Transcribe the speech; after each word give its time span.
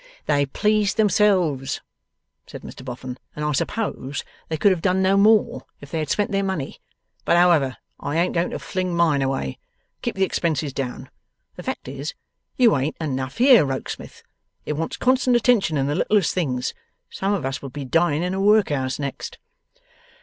'They 0.25 0.47
pleased 0.47 0.97
themselves,' 0.97 1.79
said 2.47 2.63
Mr 2.63 2.83
Boffin, 2.83 3.19
'and 3.35 3.45
I 3.45 3.51
suppose 3.51 4.23
they 4.49 4.57
could 4.57 4.71
have 4.71 4.81
done 4.81 4.99
no 5.03 5.15
more 5.15 5.61
if 5.79 5.91
they 5.91 5.99
had 5.99 6.09
spent 6.09 6.31
their 6.31 6.41
money. 6.43 6.79
But 7.23 7.37
however, 7.37 7.77
I 7.99 8.17
ain't 8.17 8.33
going 8.33 8.49
to 8.49 8.57
fling 8.57 8.95
mine 8.95 9.21
away. 9.21 9.59
Keep 10.01 10.15
the 10.15 10.23
expenses 10.23 10.73
down. 10.73 11.11
The 11.55 11.61
fact 11.61 11.87
is, 11.87 12.15
you 12.57 12.75
ain't 12.75 12.97
enough 12.99 13.37
here, 13.37 13.63
Rokesmith. 13.63 14.23
It 14.65 14.73
wants 14.73 14.97
constant 14.97 15.35
attention 15.35 15.77
in 15.77 15.85
the 15.85 15.93
littlest 15.93 16.33
things. 16.33 16.73
Some 17.11 17.33
of 17.35 17.45
us 17.45 17.61
will 17.61 17.69
be 17.69 17.85
dying 17.85 18.23
in 18.23 18.33
a 18.33 18.41
workhouse 18.41 18.97
next. 18.97 19.37